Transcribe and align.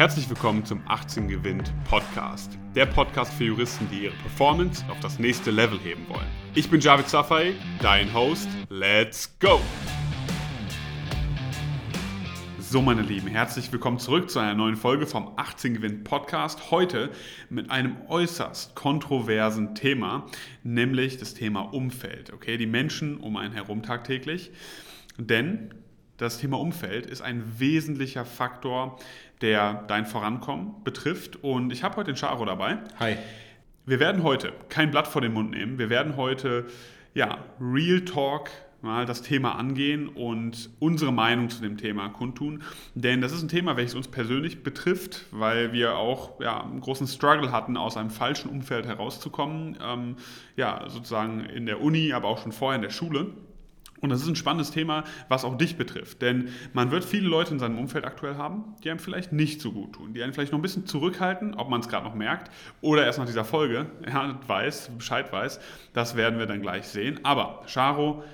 Herzlich 0.00 0.30
willkommen 0.30 0.64
zum 0.64 0.80
18 0.88 1.28
Gewinnt 1.28 1.74
Podcast. 1.84 2.56
Der 2.74 2.86
Podcast 2.86 3.34
für 3.34 3.44
Juristen, 3.44 3.86
die 3.92 4.04
ihre 4.04 4.14
Performance 4.14 4.82
auf 4.88 4.98
das 5.00 5.18
nächste 5.18 5.50
Level 5.50 5.78
heben 5.78 6.08
wollen. 6.08 6.26
Ich 6.54 6.70
bin 6.70 6.80
Javid 6.80 7.06
Safai, 7.06 7.52
dein 7.82 8.14
Host. 8.14 8.48
Let's 8.70 9.38
go! 9.40 9.60
So, 12.58 12.80
meine 12.80 13.02
Lieben, 13.02 13.26
herzlich 13.26 13.70
willkommen 13.70 13.98
zurück 13.98 14.30
zu 14.30 14.38
einer 14.38 14.54
neuen 14.54 14.76
Folge 14.76 15.06
vom 15.06 15.34
18 15.36 15.74
Gewinnt 15.74 16.04
Podcast. 16.04 16.70
Heute 16.70 17.10
mit 17.50 17.70
einem 17.70 17.98
äußerst 18.08 18.74
kontroversen 18.74 19.74
Thema, 19.74 20.24
nämlich 20.62 21.18
das 21.18 21.34
Thema 21.34 21.74
Umfeld. 21.74 22.32
Okay, 22.32 22.56
die 22.56 22.66
Menschen 22.66 23.18
um 23.18 23.36
einen 23.36 23.52
herum 23.52 23.82
tagtäglich. 23.82 24.50
Denn 25.18 25.74
das 26.20 26.38
Thema 26.38 26.58
Umfeld 26.58 27.06
ist 27.06 27.22
ein 27.22 27.58
wesentlicher 27.58 28.26
Faktor, 28.26 28.98
der 29.40 29.84
dein 29.88 30.04
Vorankommen 30.04 30.84
betrifft. 30.84 31.42
Und 31.42 31.72
ich 31.72 31.82
habe 31.82 31.96
heute 31.96 32.12
den 32.12 32.16
Charo 32.16 32.44
dabei. 32.44 32.78
Hi. 32.98 33.16
Wir 33.86 34.00
werden 34.00 34.22
heute 34.22 34.52
kein 34.68 34.90
Blatt 34.90 35.08
vor 35.08 35.22
den 35.22 35.32
Mund 35.32 35.50
nehmen. 35.50 35.78
Wir 35.78 35.88
werden 35.88 36.16
heute 36.16 36.66
ja, 37.14 37.38
Real 37.58 38.02
Talk 38.02 38.50
mal 38.82 39.06
das 39.06 39.22
Thema 39.22 39.56
angehen 39.56 40.08
und 40.08 40.70
unsere 40.78 41.12
Meinung 41.12 41.48
zu 41.48 41.62
dem 41.62 41.78
Thema 41.78 42.08
kundtun. 42.10 42.62
Denn 42.94 43.22
das 43.22 43.32
ist 43.32 43.42
ein 43.42 43.48
Thema, 43.48 43.76
welches 43.76 43.94
uns 43.94 44.08
persönlich 44.08 44.62
betrifft, 44.62 45.26
weil 45.30 45.72
wir 45.72 45.96
auch 45.96 46.38
ja, 46.40 46.62
einen 46.62 46.80
großen 46.80 47.06
Struggle 47.06 47.50
hatten, 47.50 47.78
aus 47.78 47.96
einem 47.96 48.10
falschen 48.10 48.50
Umfeld 48.50 48.86
herauszukommen. 48.86 49.78
Ähm, 49.82 50.16
ja, 50.56 50.84
sozusagen 50.88 51.44
in 51.46 51.64
der 51.64 51.80
Uni, 51.80 52.12
aber 52.12 52.28
auch 52.28 52.42
schon 52.42 52.52
vorher 52.52 52.76
in 52.76 52.82
der 52.82 52.90
Schule. 52.90 53.28
Und 54.00 54.10
das 54.10 54.22
ist 54.22 54.28
ein 54.28 54.36
spannendes 54.36 54.70
Thema, 54.70 55.04
was 55.28 55.44
auch 55.44 55.56
dich 55.56 55.76
betrifft. 55.76 56.22
Denn 56.22 56.48
man 56.72 56.90
wird 56.90 57.04
viele 57.04 57.28
Leute 57.28 57.52
in 57.52 57.58
seinem 57.58 57.78
Umfeld 57.78 58.04
aktuell 58.04 58.36
haben, 58.36 58.76
die 58.82 58.90
einem 58.90 58.98
vielleicht 58.98 59.32
nicht 59.32 59.60
so 59.60 59.72
gut 59.72 59.94
tun, 59.94 60.14
die 60.14 60.22
einen 60.22 60.32
vielleicht 60.32 60.52
noch 60.52 60.58
ein 60.58 60.62
bisschen 60.62 60.86
zurückhalten, 60.86 61.54
ob 61.54 61.68
man 61.68 61.80
es 61.80 61.88
gerade 61.88 62.06
noch 62.06 62.14
merkt, 62.14 62.50
oder 62.80 63.04
erst 63.04 63.18
nach 63.18 63.26
dieser 63.26 63.44
Folge 63.44 63.86
ja, 64.06 64.38
weiß, 64.46 64.90
Bescheid 64.96 65.32
weiß. 65.32 65.60
Das 65.92 66.16
werden 66.16 66.38
wir 66.38 66.46
dann 66.46 66.62
gleich 66.62 66.88
sehen. 66.88 67.20
Aber, 67.24 67.62
Charo, 67.66 68.24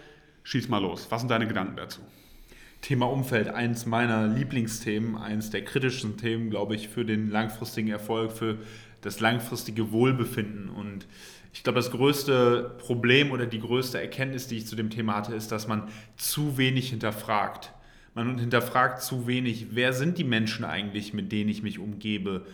schieß 0.45 0.69
mal 0.69 0.79
los. 0.79 1.07
Was 1.11 1.21
sind 1.21 1.31
deine 1.31 1.49
Gedanken 1.49 1.77
dazu? 1.77 2.01
Thema 2.83 3.07
Umfeld, 3.07 3.49
eins 3.49 3.87
meiner 3.87 4.29
Lieblingsthemen, 4.29 5.17
eins 5.17 5.51
der 5.51 5.65
kritischsten 5.65 6.17
Themen, 6.17 6.51
glaube 6.51 6.77
ich, 6.77 6.89
für 6.89 7.05
den 7.05 7.31
langfristigen 7.31 7.89
Erfolg, 7.89 8.31
für 8.31 8.59
das 9.01 9.19
langfristige 9.19 9.91
Wohlbefinden. 9.91 10.69
Und 10.69 11.07
ich 11.57 11.63
glaube, 11.63 11.79
das 11.79 11.91
größte 11.91 12.77
Problem 12.79 13.31
oder 13.31 13.47
die 13.47 13.61
größte 13.61 13.99
Erkenntnis, 13.99 14.47
die 14.47 14.59
ich 14.59 14.67
zu 14.67 14.77
dem 14.77 14.91
Thema 14.91 15.15
hatte, 15.17 15.35
ist, 15.35 15.51
dass 15.51 15.67
man 15.67 15.89
zu 16.17 16.59
wenig 16.59 16.91
hinterfragt. 16.91 17.73
Man 18.15 18.39
hinterfragt 18.39 19.01
zu 19.01 19.27
wenig, 19.27 19.69
wer 19.71 19.95
sind 19.95 20.19
die 20.19 20.25
Menschen 20.25 20.67
eigentlich, 20.67 21.15
mit 21.15 21.33
denen 21.33 21.49
ich 21.49 21.63
mich 21.63 21.79
umgebe, 21.79 22.45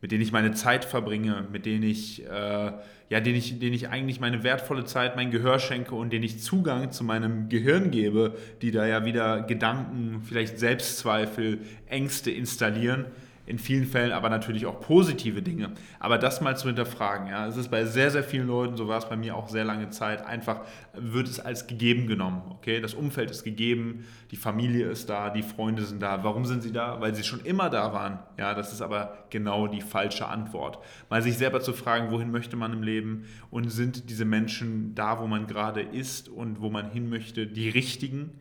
mit 0.00 0.10
denen 0.10 0.22
ich 0.22 0.32
meine 0.32 0.52
Zeit 0.52 0.86
verbringe, 0.86 1.46
mit 1.52 1.66
denen 1.66 1.82
ich, 1.82 2.24
äh, 2.24 2.72
ja, 3.10 3.20
denen 3.20 3.36
ich, 3.36 3.58
denen 3.58 3.74
ich 3.74 3.90
eigentlich 3.90 4.20
meine 4.20 4.42
wertvolle 4.42 4.86
Zeit, 4.86 5.16
mein 5.16 5.30
Gehör 5.30 5.58
schenke 5.58 5.94
und 5.94 6.10
denen 6.10 6.24
ich 6.24 6.40
Zugang 6.40 6.90
zu 6.92 7.04
meinem 7.04 7.50
Gehirn 7.50 7.90
gebe, 7.90 8.38
die 8.62 8.70
da 8.70 8.86
ja 8.86 9.04
wieder 9.04 9.42
Gedanken, 9.42 10.22
vielleicht 10.24 10.58
Selbstzweifel, 10.58 11.58
Ängste 11.88 12.30
installieren 12.30 13.04
in 13.46 13.58
vielen 13.58 13.86
Fällen 13.86 14.12
aber 14.12 14.28
natürlich 14.28 14.66
auch 14.66 14.80
positive 14.80 15.40
Dinge. 15.40 15.70
Aber 16.00 16.18
das 16.18 16.40
mal 16.40 16.56
zu 16.56 16.66
hinterfragen, 16.66 17.28
ja, 17.28 17.46
es 17.46 17.56
ist 17.56 17.70
bei 17.70 17.84
sehr, 17.84 18.10
sehr 18.10 18.24
vielen 18.24 18.48
Leuten, 18.48 18.76
so 18.76 18.88
war 18.88 18.98
es 18.98 19.08
bei 19.08 19.16
mir 19.16 19.36
auch 19.36 19.48
sehr 19.48 19.64
lange 19.64 19.90
Zeit, 19.90 20.26
einfach 20.26 20.60
wird 20.94 21.28
es 21.28 21.38
als 21.38 21.66
gegeben 21.66 22.06
genommen. 22.08 22.42
Okay, 22.50 22.80
das 22.80 22.94
Umfeld 22.94 23.30
ist 23.30 23.44
gegeben, 23.44 24.04
die 24.32 24.36
Familie 24.36 24.86
ist 24.86 25.08
da, 25.08 25.30
die 25.30 25.42
Freunde 25.42 25.84
sind 25.84 26.02
da. 26.02 26.24
Warum 26.24 26.44
sind 26.44 26.62
sie 26.62 26.72
da? 26.72 27.00
Weil 27.00 27.14
sie 27.14 27.22
schon 27.22 27.40
immer 27.44 27.70
da 27.70 27.92
waren. 27.92 28.18
Ja, 28.36 28.54
das 28.54 28.72
ist 28.72 28.82
aber 28.82 29.26
genau 29.30 29.68
die 29.68 29.80
falsche 29.80 30.26
Antwort. 30.26 30.78
Mal 31.08 31.22
sich 31.22 31.38
selber 31.38 31.60
zu 31.60 31.72
fragen, 31.72 32.10
wohin 32.10 32.30
möchte 32.30 32.56
man 32.56 32.72
im 32.72 32.82
Leben 32.82 33.24
und 33.50 33.70
sind 33.70 34.10
diese 34.10 34.24
Menschen 34.24 34.94
da, 34.94 35.20
wo 35.20 35.26
man 35.26 35.46
gerade 35.46 35.82
ist 35.82 36.28
und 36.28 36.60
wo 36.60 36.68
man 36.68 36.90
hin 36.90 37.08
möchte, 37.08 37.46
die 37.46 37.68
richtigen? 37.68 38.32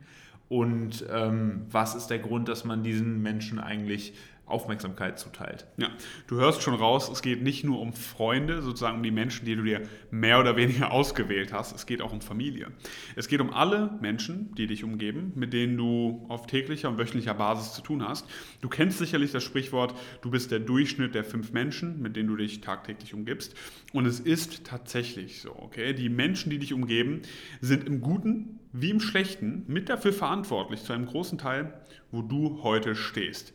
Und 0.47 1.05
ähm, 1.11 1.65
was 1.71 1.95
ist 1.95 2.07
der 2.07 2.19
Grund, 2.19 2.47
dass 2.47 2.65
man 2.65 2.83
diesen 2.83 3.21
Menschen 3.21 3.59
eigentlich 3.59 4.13
Aufmerksamkeit 4.45 5.17
zuteilt. 5.17 5.65
Ja, 5.77 5.89
du 6.27 6.35
hörst 6.35 6.61
schon 6.61 6.75
raus, 6.75 7.09
es 7.09 7.21
geht 7.21 7.41
nicht 7.41 7.63
nur 7.63 7.79
um 7.79 7.93
Freunde, 7.93 8.61
sozusagen 8.61 8.97
um 8.97 9.03
die 9.03 9.11
Menschen, 9.11 9.45
die 9.45 9.55
du 9.55 9.63
dir 9.63 9.81
mehr 10.11 10.39
oder 10.39 10.55
weniger 10.55 10.91
ausgewählt 10.93 11.51
hast, 11.51 11.75
es 11.75 11.85
geht 11.85 12.01
auch 12.01 12.13
um 12.13 12.21
Familie. 12.21 12.71
Es 13.15 13.27
geht 13.27 13.41
um 13.41 13.51
alle 13.51 13.97
Menschen, 14.01 14.53
die 14.55 14.67
dich 14.67 14.83
umgeben, 14.83 15.31
mit 15.35 15.53
denen 15.53 15.77
du 15.77 16.25
auf 16.29 16.45
täglicher 16.45 16.89
und 16.89 16.97
wöchentlicher 16.97 17.33
Basis 17.33 17.73
zu 17.73 17.81
tun 17.81 18.07
hast. 18.07 18.27
Du 18.61 18.69
kennst 18.69 18.99
sicherlich 18.99 19.31
das 19.31 19.43
Sprichwort, 19.43 19.95
du 20.21 20.29
bist 20.29 20.51
der 20.51 20.59
Durchschnitt 20.59 21.15
der 21.15 21.23
fünf 21.23 21.51
Menschen, 21.51 22.01
mit 22.01 22.15
denen 22.15 22.29
du 22.29 22.35
dich 22.35 22.61
tagtäglich 22.61 23.13
umgibst. 23.13 23.55
Und 23.93 24.05
es 24.05 24.19
ist 24.19 24.65
tatsächlich 24.65 25.41
so, 25.41 25.55
okay? 25.55 25.93
Die 25.93 26.09
Menschen, 26.09 26.51
die 26.51 26.59
dich 26.59 26.73
umgeben, 26.73 27.23
sind 27.61 27.87
im 27.87 28.01
Guten 28.01 28.59
wie 28.77 28.89
im 28.89 28.99
Schlechten 28.99 29.63
mit 29.67 29.89
dafür 29.89 30.13
verantwortlich, 30.13 30.83
zu 30.83 30.93
einem 30.93 31.05
großen 31.05 31.37
Teil, 31.37 31.73
wo 32.11 32.21
du 32.21 32.61
heute 32.61 32.95
stehst. 32.95 33.53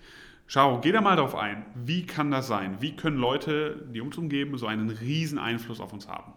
Schau, 0.52 0.80
geh 0.80 0.90
da 0.90 1.00
mal 1.00 1.14
drauf 1.14 1.36
ein. 1.36 1.64
Wie 1.76 2.06
kann 2.06 2.32
das 2.32 2.48
sein? 2.48 2.78
Wie 2.80 2.96
können 2.96 3.18
Leute, 3.18 3.86
die 3.94 4.00
uns 4.00 4.18
umgeben, 4.18 4.58
so 4.58 4.66
einen 4.66 4.90
riesen 4.90 5.38
Einfluss 5.38 5.78
auf 5.78 5.92
uns 5.92 6.08
haben? 6.08 6.32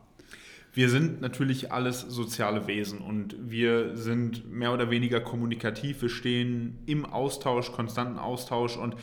Wir 0.72 0.90
sind 0.90 1.20
natürlich 1.20 1.72
alles 1.72 2.02
soziale 2.02 2.68
Wesen 2.68 3.00
und 3.00 3.36
wir 3.40 3.98
sind 3.98 4.48
mehr 4.52 4.72
oder 4.72 4.92
weniger 4.92 5.20
kommunikativ. 5.20 6.04
Wir 6.04 6.10
stehen 6.10 6.78
im 6.86 7.08
Austausch, 7.08 7.72
konstanten 7.72 8.20
Austausch 8.20 8.78
und 8.78 8.96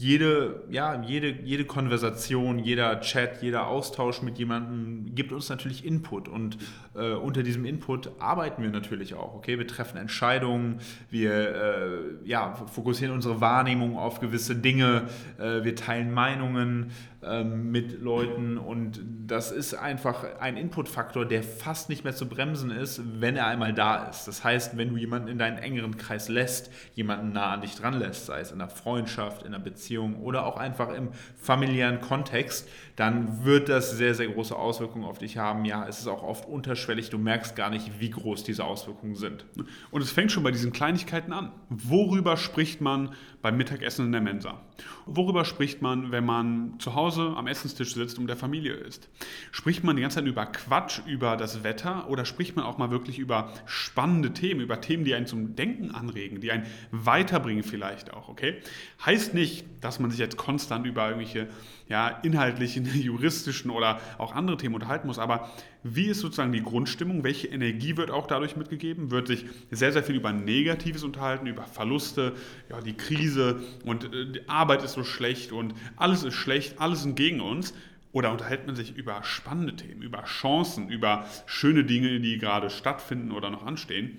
jede, 0.00 0.62
ja, 0.70 1.02
jede, 1.02 1.30
jede 1.30 1.66
Konversation, 1.66 2.58
jeder 2.58 3.02
Chat, 3.02 3.42
jeder 3.42 3.66
Austausch 3.66 4.22
mit 4.22 4.38
jemandem 4.38 5.14
gibt 5.14 5.30
uns 5.30 5.50
natürlich 5.50 5.84
Input 5.84 6.26
und 6.26 6.56
äh, 6.94 7.12
unter 7.12 7.42
diesem 7.42 7.66
Input 7.66 8.10
arbeiten 8.18 8.62
wir 8.62 8.70
natürlich 8.70 9.12
auch. 9.12 9.34
Okay, 9.34 9.58
wir 9.58 9.66
treffen 9.66 9.98
Entscheidungen, 9.98 10.80
wir 11.10 11.32
äh, 11.32 11.88
ja, 12.24 12.54
fokussieren 12.54 13.14
unsere 13.14 13.42
Wahrnehmung 13.42 13.98
auf 13.98 14.20
gewisse 14.20 14.56
Dinge, 14.56 15.02
äh, 15.38 15.64
wir 15.64 15.76
teilen 15.76 16.14
Meinungen, 16.14 16.92
ähm, 17.22 17.70
mit 17.70 18.00
Leuten 18.00 18.56
und 18.56 19.02
das 19.26 19.52
ist 19.52 19.74
einfach 19.74 20.24
ein 20.40 20.56
Inputfaktor, 20.56 21.26
der 21.26 21.42
fast 21.42 21.90
nicht 21.90 22.02
mehr 22.02 22.14
zu 22.14 22.26
bremsen 22.26 22.70
ist, 22.70 23.02
wenn 23.20 23.36
er 23.36 23.46
einmal 23.46 23.74
da 23.74 24.08
ist. 24.08 24.26
Das 24.26 24.42
heißt, 24.42 24.78
wenn 24.78 24.88
du 24.88 24.96
jemanden 24.96 25.28
in 25.28 25.36
deinen 25.36 25.58
engeren 25.58 25.98
Kreis 25.98 26.30
lässt, 26.30 26.70
jemanden 26.94 27.32
nah 27.32 27.52
an 27.52 27.60
dich 27.60 27.74
dran 27.74 27.98
lässt, 27.98 28.24
sei 28.24 28.40
es 28.40 28.52
in 28.52 28.60
einer 28.62 28.70
Freundschaft, 28.70 29.42
in 29.42 29.48
einer 29.48 29.62
Beziehung 29.62 29.89
oder 29.98 30.46
auch 30.46 30.56
einfach 30.56 30.92
im 30.94 31.10
familiären 31.36 32.00
Kontext, 32.00 32.68
dann 32.96 33.44
wird 33.44 33.68
das 33.68 33.90
sehr, 33.92 34.14
sehr 34.14 34.28
große 34.28 34.54
Auswirkungen 34.54 35.04
auf 35.04 35.18
dich 35.18 35.36
haben. 35.36 35.64
Ja, 35.64 35.86
es 35.86 36.00
ist 36.00 36.06
auch 36.06 36.22
oft 36.22 36.48
unterschwellig, 36.48 37.10
du 37.10 37.18
merkst 37.18 37.56
gar 37.56 37.70
nicht, 37.70 38.00
wie 38.00 38.10
groß 38.10 38.44
diese 38.44 38.64
Auswirkungen 38.64 39.16
sind. 39.16 39.44
Und 39.90 40.02
es 40.02 40.10
fängt 40.10 40.32
schon 40.32 40.42
bei 40.42 40.50
diesen 40.50 40.72
Kleinigkeiten 40.72 41.32
an. 41.32 41.52
Worüber 41.68 42.36
spricht 42.36 42.80
man 42.80 43.14
beim 43.42 43.56
Mittagessen 43.56 44.06
in 44.06 44.12
der 44.12 44.20
Mensa? 44.20 44.60
Worüber 45.06 45.44
spricht 45.44 45.82
man, 45.82 46.12
wenn 46.12 46.24
man 46.24 46.74
zu 46.78 46.94
Hause 46.94 47.10
Hause 47.10 47.34
am 47.36 47.46
Essenstisch 47.46 47.94
sitzt 47.94 48.18
und 48.18 48.26
der 48.26 48.36
Familie 48.36 48.74
ist. 48.74 49.08
Spricht 49.52 49.84
man 49.84 49.96
die 49.96 50.02
ganze 50.02 50.16
Zeit 50.16 50.26
über 50.26 50.46
Quatsch, 50.46 51.00
über 51.06 51.36
das 51.36 51.64
Wetter 51.64 52.08
oder 52.08 52.24
spricht 52.24 52.56
man 52.56 52.64
auch 52.64 52.78
mal 52.78 52.90
wirklich 52.90 53.18
über 53.18 53.52
spannende 53.66 54.32
Themen, 54.32 54.60
über 54.60 54.80
Themen, 54.80 55.04
die 55.04 55.14
einen 55.14 55.26
zum 55.26 55.56
Denken 55.56 55.90
anregen, 55.90 56.40
die 56.40 56.52
einen 56.52 56.66
weiterbringen 56.90 57.62
vielleicht 57.62 58.12
auch, 58.12 58.28
okay? 58.28 58.56
Heißt 59.04 59.34
nicht, 59.34 59.64
dass 59.80 59.98
man 59.98 60.10
sich 60.10 60.20
jetzt 60.20 60.36
konstant 60.36 60.86
über 60.86 61.08
irgendwelche 61.08 61.48
ja, 61.88 62.08
inhaltlichen, 62.22 62.84
juristischen 62.94 63.70
oder 63.70 64.00
auch 64.18 64.34
andere 64.34 64.56
Themen 64.56 64.74
unterhalten 64.74 65.06
muss, 65.06 65.18
aber 65.18 65.50
wie 65.82 66.06
ist 66.06 66.20
sozusagen 66.20 66.52
die 66.52 66.62
Grundstimmung? 66.62 67.24
Welche 67.24 67.48
Energie 67.48 67.96
wird 67.96 68.10
auch 68.10 68.26
dadurch 68.26 68.56
mitgegeben? 68.56 69.10
Wird 69.10 69.28
sich 69.28 69.46
sehr, 69.70 69.92
sehr 69.92 70.02
viel 70.02 70.16
über 70.16 70.32
Negatives 70.32 71.02
unterhalten, 71.02 71.46
über 71.46 71.64
Verluste, 71.64 72.34
ja, 72.68 72.80
die 72.80 72.96
Krise 72.96 73.62
und 73.84 74.04
äh, 74.04 74.26
die 74.30 74.48
Arbeit 74.48 74.82
ist 74.82 74.92
so 74.92 75.04
schlecht 75.04 75.52
und 75.52 75.74
alles 75.96 76.22
ist 76.22 76.34
schlecht, 76.34 76.80
alles 76.80 77.02
sind 77.02 77.16
gegen 77.16 77.40
uns. 77.40 77.72
Oder 78.12 78.32
unterhält 78.32 78.66
man 78.66 78.74
sich 78.74 78.96
über 78.96 79.22
spannende 79.22 79.76
Themen, 79.76 80.02
über 80.02 80.24
Chancen, 80.24 80.88
über 80.88 81.26
schöne 81.46 81.84
Dinge, 81.84 82.18
die 82.18 82.38
gerade 82.38 82.68
stattfinden 82.68 83.30
oder 83.30 83.50
noch 83.50 83.64
anstehen? 83.64 84.18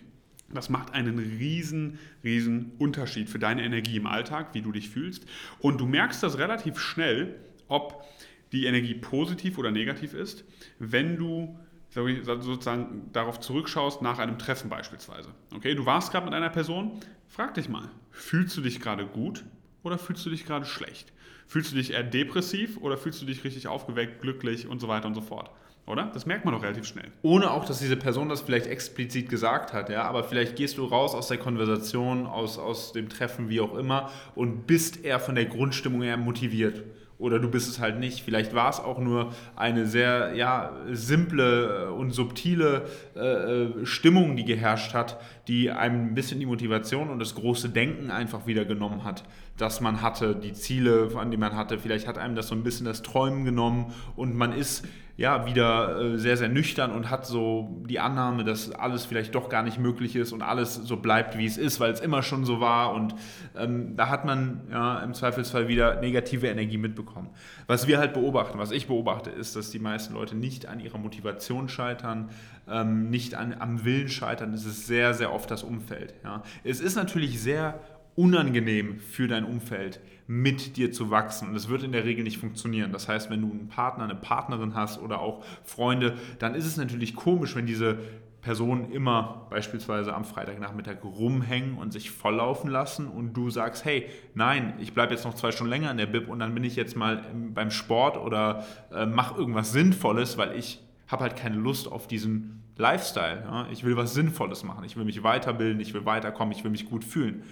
Das 0.53 0.69
macht 0.69 0.94
einen 0.94 1.18
riesen, 1.18 2.00
riesen 2.24 2.74
Unterschied 2.77 3.30
für 3.30 3.39
deine 3.39 3.63
Energie 3.63 3.98
im 3.98 4.07
Alltag, 4.07 4.53
wie 4.53 4.62
du 4.62 4.71
dich 4.71 4.89
fühlst. 4.89 5.25
Und 5.59 5.80
du 5.80 5.86
merkst 5.86 6.21
das 6.24 6.38
relativ 6.38 6.80
schnell, 6.80 7.39
ob 7.68 8.06
die 8.51 8.65
Energie 8.65 8.95
positiv 8.95 9.57
oder 9.57 9.71
negativ 9.71 10.13
ist, 10.13 10.44
wenn 10.80 11.18
du 11.18 11.57
sozusagen 11.89 13.09
darauf 13.12 13.39
zurückschaust 13.39 14.01
nach 14.01 14.19
einem 14.19 14.39
Treffen 14.39 14.69
beispielsweise. 14.69 15.30
Okay, 15.53 15.75
du 15.75 15.86
warst 15.86 16.12
gerade 16.12 16.25
mit 16.25 16.33
einer 16.33 16.50
Person, 16.50 17.00
frag 17.27 17.53
dich 17.53 17.68
mal, 17.68 17.89
fühlst 18.12 18.56
du 18.56 18.62
dich 18.62 18.80
gerade 18.80 19.06
gut 19.06 19.44
oder 19.83 19.98
fühlst 19.98 20.25
du 20.25 20.30
dich 20.30 20.45
gerade 20.45 20.65
schlecht? 20.65 21.12
Fühlst 21.51 21.74
du 21.74 21.75
dich 21.75 21.92
eher 21.92 22.03
depressiv 22.03 22.77
oder 22.77 22.98
fühlst 22.98 23.21
du 23.21 23.25
dich 23.25 23.44
richtig 23.44 23.68
aufgeweckt, 23.68 24.21
glücklich 24.21 24.68
und 24.68 24.80
so 24.80 24.88
weiter 24.88 25.07
und 25.07 25.15
so 25.15 25.21
fort? 25.21 25.51
oder? 25.86 26.09
Das 26.13 26.25
merkt 26.25 26.45
man 26.45 26.53
doch 26.53 26.63
relativ 26.63 26.86
schnell. 26.86 27.12
Ohne 27.24 27.51
auch, 27.51 27.65
dass 27.65 27.80
diese 27.80 27.98
Person 27.98 28.30
das 28.30 28.39
vielleicht 28.39 28.68
explizit 28.68 29.27
gesagt 29.27 29.74
hat, 29.74 29.89
ja, 29.89 30.03
aber 30.03 30.24
vielleicht 30.24 30.56
gehst 30.56 30.77
du 30.77 30.86
raus 30.86 31.13
aus 31.13 31.27
der 31.27 31.39
Konversation, 31.39 32.25
aus, 32.25 32.57
aus 32.57 32.94
dem 32.94 33.09
Treffen, 33.09 33.50
wie 33.50 33.59
auch 33.59 33.75
immer, 33.75 34.09
und 34.33 34.65
bist 34.65 35.03
eher 35.03 35.19
von 35.19 35.36
der 35.36 35.44
Grundstimmung 35.44 36.03
her 36.03 36.15
motiviert 36.15 36.86
oder 37.21 37.38
du 37.38 37.50
bist 37.50 37.69
es 37.69 37.80
halt 37.80 38.00
nicht. 38.00 38.24
Vielleicht 38.24 38.56
war 38.56 38.69
es 38.69 38.80
auch 38.80 38.98
nur 38.98 39.31
eine 39.56 39.86
sehr 39.86 40.33
ja, 40.33 40.71
simple 40.92 41.92
und 41.92 42.12
subtile 42.12 42.88
äh, 43.15 43.19
äh, 43.19 43.86
Stimmung, 43.86 44.36
die 44.36 44.44
geherrscht 44.44 44.95
hat, 44.95 45.21
die 45.48 45.72
einem 45.72 46.08
ein 46.08 46.14
bisschen 46.14 46.40
die 46.40 46.46
Motivation 46.46 47.10
und 47.10 47.20
das 47.20 47.36
große 47.36 47.70
Denken 47.70 48.12
einfach 48.12 48.46
wieder 48.46 48.66
genommen 48.66 49.04
hat, 49.04 49.24
das 49.58 49.82
man 49.82 50.02
hatte, 50.02 50.36
die 50.36 50.54
Ziele, 50.54 51.10
an 51.16 51.32
die 51.32 51.38
man 51.38 51.56
hatte. 51.56 51.80
Vielleicht 51.80 52.08
hat 52.08 52.18
einem 52.18 52.36
das 52.36 52.48
so 52.48 52.56
ein 52.56 52.64
bisschen 52.64 52.86
das 52.86 53.02
Träumen 53.02 53.46
genommen 53.46 53.94
und 54.16 54.36
man 54.36 54.54
ist 54.54 54.86
ja, 55.22 55.46
wieder 55.46 56.00
äh, 56.00 56.18
sehr, 56.18 56.36
sehr 56.36 56.50
nüchtern 56.50 56.92
und 56.92 57.12
hat 57.12 57.28
so 57.28 57.84
die 57.88 58.00
Annahme, 58.00 58.44
dass 58.44 58.72
alles 58.72 59.06
vielleicht 59.06 59.36
doch 59.36 59.50
gar 59.50 59.62
nicht 59.62 59.78
möglich 59.78 60.16
ist 60.16 60.32
und 60.32 60.42
alles 60.42 60.74
so 60.74 60.98
bleibt, 60.98 61.38
wie 61.38 61.46
es 61.46 61.58
ist, 61.58 61.80
weil 61.80 61.92
es 61.92 62.00
immer 62.00 62.24
schon 62.24 62.44
so 62.44 62.60
war. 62.60 62.94
Und 62.94 63.14
ähm, 63.56 63.96
da 63.96 64.10
hat 64.10 64.26
man 64.26 64.62
ja, 64.72 65.00
im 65.00 65.14
Zweifelsfall 65.14 65.68
wieder 65.68 66.02
negative 66.02 66.48
Energie 66.48 66.78
mitbekommen. 66.78 67.30
Was 67.68 67.88
wir 67.88 68.00
halt 68.00 68.14
beobachten, 68.14 68.58
was 68.58 68.72
ich 68.72 68.88
beobachte, 68.88 69.30
ist, 69.30 69.56
dass 69.56 69.70
die 69.70 69.80
meisten 69.80 70.16
Leute 70.16 70.36
nicht 70.36 70.66
an 70.66 70.80
ihrer 70.80 70.98
Motivation 70.98 71.70
scheitern, 71.70 72.30
ähm, 72.68 73.10
nicht 73.10 73.36
an, 73.36 73.56
am 73.60 73.84
Willen 73.86 74.10
scheitern. 74.10 74.54
Es 74.54 74.66
ist 74.66 74.88
sehr, 74.88 75.13
sehr 75.13 75.34
oft 75.34 75.50
das 75.52 75.63
Umfeld. 75.63 76.13
Ja. 76.24 76.44
Es 76.63 76.80
ist 76.80 76.96
natürlich 76.96 77.42
sehr 77.42 77.80
unangenehm 78.16 79.00
für 79.00 79.28
dein 79.28 79.46
Umfeld, 79.46 80.00
mit 80.28 80.78
dir 80.78 80.92
zu 80.92 81.12
wachsen. 81.12 81.50
Und 81.50 81.56
es 81.56 81.69
wird 81.69 81.84
in 81.84 81.92
der 81.92 82.06
Regel 82.06 82.24
nicht 82.24 82.38
funktionieren. 82.38 82.92
Das 82.92 83.08
heißt, 83.08 83.30
wenn 83.30 83.42
du 83.42 83.52
einen 83.52 83.68
Partner, 83.68 84.06
eine 84.06 84.16
Partnerin 84.16 84.75
hast 84.75 85.02
oder 85.02 85.19
auch 85.19 85.44
Freunde, 85.63 86.16
dann 86.40 86.56
ist 86.56 86.66
es 86.66 86.78
natürlich 86.78 87.16
komisch, 87.16 87.56
wenn 87.56 87.66
diese 87.66 88.00
Personen 88.42 88.92
immer 88.92 89.48
beispielsweise 89.50 90.16
am 90.16 90.25
Freitagnachmittag 90.25 91.04
rumhängen 91.04 91.78
und 91.78 91.94
sich 91.94 92.10
volllaufen 92.10 92.72
lassen 92.72 93.08
und 93.08 93.34
du 93.34 93.50
sagst, 93.50 93.86
hey, 93.86 94.08
nein, 94.34 94.74
ich 94.80 94.94
bleibe 94.94 95.13
jetzt 95.13 95.25
noch 95.25 95.36
zwei 95.36 95.52
Stunden 95.52 95.69
länger 95.69 95.92
in 95.92 95.98
der 95.98 96.08
Bib 96.08 96.28
und 96.28 96.40
dann 96.40 96.54
bin 96.54 96.63
ich 96.63 96.75
jetzt 96.75 96.96
mal 96.96 97.24
beim 97.54 97.69
Sport 97.69 98.18
oder 98.18 98.66
äh, 98.92 99.06
mache 99.06 99.38
irgendwas 99.38 99.72
Sinnvolles, 99.72 100.38
weil 100.38 100.58
ich 100.58 100.80
habe 101.12 101.24
halt 101.24 101.36
keine 101.36 101.56
Lust 101.56 101.92
auf 101.92 102.08
diesen 102.08 102.63
Lifestyle. 102.78 103.44
Ja? 103.46 103.68
Ich 103.72 103.84
will 103.84 103.98
was 103.98 104.13
Sinnvolles 104.13 104.63
machen, 104.63 104.84
ich 104.84 104.96
will 104.96 105.06
mich 105.06 105.24
weiterbilden, 105.24 105.80
ich 105.80 105.94
will 105.94 106.06
weiterkommen, 106.06 106.54
ich 106.56 106.63
will 106.63 106.72
mich 106.72 106.86
gut 106.86 107.04
fühlen. 107.04 107.44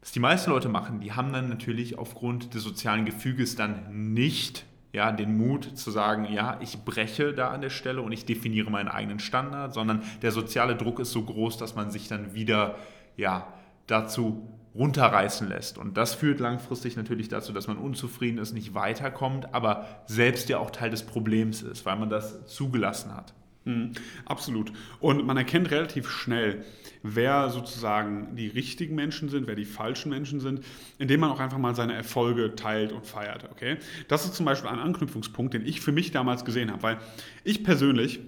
Was 0.00 0.12
die 0.12 0.20
meisten 0.20 0.50
Leute 0.50 0.68
machen, 0.68 1.00
die 1.00 1.12
haben 1.12 1.32
dann 1.32 1.48
natürlich 1.48 1.98
aufgrund 1.98 2.54
des 2.54 2.62
sozialen 2.62 3.04
Gefüges 3.04 3.54
dann 3.54 4.12
nicht 4.14 4.64
ja, 4.92 5.12
den 5.12 5.36
Mut 5.36 5.78
zu 5.78 5.90
sagen, 5.90 6.24
ja, 6.32 6.58
ich 6.60 6.84
breche 6.84 7.32
da 7.32 7.50
an 7.50 7.60
der 7.60 7.70
Stelle 7.70 8.02
und 8.02 8.10
ich 8.12 8.24
definiere 8.24 8.70
meinen 8.70 8.88
eigenen 8.88 9.20
Standard, 9.20 9.72
sondern 9.72 10.02
der 10.22 10.32
soziale 10.32 10.74
Druck 10.74 10.98
ist 10.98 11.12
so 11.12 11.22
groß, 11.22 11.58
dass 11.58 11.76
man 11.76 11.90
sich 11.90 12.08
dann 12.08 12.34
wieder 12.34 12.76
ja, 13.16 13.46
dazu 13.86 14.48
runterreißen 14.74 15.48
lässt. 15.48 15.78
Und 15.78 15.96
das 15.96 16.14
führt 16.14 16.40
langfristig 16.40 16.96
natürlich 16.96 17.28
dazu, 17.28 17.52
dass 17.52 17.66
man 17.66 17.78
unzufrieden 17.78 18.38
ist, 18.38 18.52
nicht 18.52 18.74
weiterkommt, 18.74 19.52
aber 19.52 19.86
selbst 20.06 20.48
ja 20.48 20.58
auch 20.58 20.70
Teil 20.70 20.90
des 20.90 21.02
Problems 21.02 21.62
ist, 21.62 21.84
weil 21.86 21.96
man 21.96 22.08
das 22.08 22.46
zugelassen 22.46 23.14
hat. 23.14 23.34
Mhm, 23.64 23.92
absolut. 24.24 24.72
Und 25.00 25.26
man 25.26 25.36
erkennt 25.36 25.70
relativ 25.70 26.08
schnell, 26.08 26.64
wer 27.02 27.50
sozusagen 27.50 28.34
die 28.36 28.46
richtigen 28.46 28.94
Menschen 28.94 29.28
sind, 29.28 29.46
wer 29.46 29.54
die 29.54 29.66
falschen 29.66 30.10
Menschen 30.10 30.40
sind, 30.40 30.64
indem 30.98 31.20
man 31.20 31.30
auch 31.30 31.40
einfach 31.40 31.58
mal 31.58 31.74
seine 31.74 31.94
Erfolge 31.94 32.54
teilt 32.54 32.92
und 32.92 33.06
feiert. 33.06 33.50
Okay? 33.50 33.76
Das 34.08 34.24
ist 34.24 34.34
zum 34.34 34.46
Beispiel 34.46 34.70
ein 34.70 34.78
Anknüpfungspunkt, 34.78 35.52
den 35.52 35.66
ich 35.66 35.80
für 35.80 35.92
mich 35.92 36.10
damals 36.10 36.44
gesehen 36.44 36.70
habe, 36.70 36.82
weil 36.82 36.98
ich 37.44 37.62
persönlich 37.62 38.20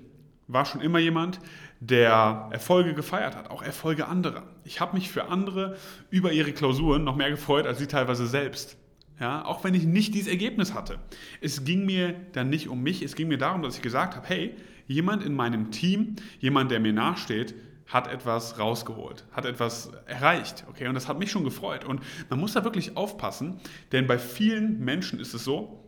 war 0.48 0.66
schon 0.66 0.80
immer 0.80 0.98
jemand, 0.98 1.40
der 1.84 2.48
Erfolge 2.52 2.94
gefeiert 2.94 3.34
hat, 3.34 3.50
auch 3.50 3.60
Erfolge 3.60 4.06
anderer. 4.06 4.44
Ich 4.62 4.80
habe 4.80 4.94
mich 4.94 5.10
für 5.10 5.24
andere 5.24 5.76
über 6.10 6.30
ihre 6.30 6.52
Klausuren 6.52 7.02
noch 7.02 7.16
mehr 7.16 7.30
gefreut 7.30 7.66
als 7.66 7.80
sie 7.80 7.88
teilweise 7.88 8.28
selbst. 8.28 8.76
Ja, 9.18 9.44
auch 9.44 9.64
wenn 9.64 9.74
ich 9.74 9.84
nicht 9.84 10.14
dieses 10.14 10.28
Ergebnis 10.28 10.74
hatte. 10.74 10.98
Es 11.40 11.64
ging 11.64 11.84
mir 11.84 12.14
dann 12.32 12.50
nicht 12.50 12.68
um 12.68 12.82
mich, 12.82 13.02
es 13.02 13.16
ging 13.16 13.26
mir 13.26 13.38
darum, 13.38 13.62
dass 13.62 13.76
ich 13.76 13.82
gesagt 13.82 14.14
habe, 14.14 14.28
hey, 14.28 14.54
jemand 14.86 15.24
in 15.24 15.34
meinem 15.34 15.72
Team, 15.72 16.14
jemand, 16.38 16.70
der 16.70 16.78
mir 16.78 16.92
nachsteht, 16.92 17.54
hat 17.88 18.06
etwas 18.06 18.60
rausgeholt, 18.60 19.24
hat 19.32 19.44
etwas 19.44 19.90
erreicht. 20.06 20.64
Okay, 20.70 20.86
und 20.86 20.94
das 20.94 21.08
hat 21.08 21.18
mich 21.18 21.32
schon 21.32 21.44
gefreut. 21.44 21.84
Und 21.84 22.00
man 22.30 22.38
muss 22.38 22.52
da 22.52 22.62
wirklich 22.62 22.96
aufpassen, 22.96 23.60
denn 23.90 24.06
bei 24.06 24.18
vielen 24.18 24.78
Menschen 24.78 25.18
ist 25.18 25.34
es 25.34 25.44
so, 25.44 25.84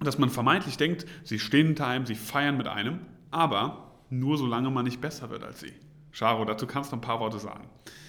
dass 0.00 0.18
man 0.18 0.30
vermeintlich 0.30 0.78
denkt, 0.78 1.04
sie 1.22 1.38
stehen 1.38 1.66
hinter 1.66 1.86
einem, 1.86 2.06
sie 2.06 2.14
feiern 2.14 2.56
mit 2.56 2.66
einem, 2.66 3.00
aber 3.30 3.93
nur 4.18 4.38
solange 4.38 4.70
man 4.70 4.84
nicht 4.84 5.00
besser 5.00 5.30
wird 5.30 5.44
als 5.44 5.60
sie. 5.60 5.72
Charo, 6.12 6.44
dazu 6.44 6.66
kannst 6.66 6.92
du 6.92 6.96
ein 6.96 7.00
paar 7.00 7.20
Worte 7.20 7.38
sagen. 7.38 7.64